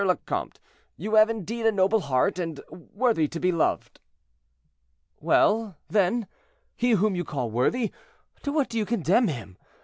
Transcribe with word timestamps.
le 0.03 0.15
Comte, 0.15 0.59
you 0.97 1.13
have 1.13 1.29
indeed 1.29 1.63
a 1.63 1.71
noble 1.71 1.99
heart, 1.99 2.39
and 2.39 2.59
worthy 2.71 3.27
to 3.27 3.39
be 3.39 3.51
loved." 3.51 3.99
"Well, 5.19 5.77
then, 5.89 6.25
he 6.75 6.93
whom 6.93 7.15
you 7.15 7.23
call 7.23 7.51
worthy, 7.51 7.91
to 8.41 8.51
what 8.51 8.67
do 8.67 8.79
you 8.79 8.85
condemn 8.87 9.27
him? 9.27 9.59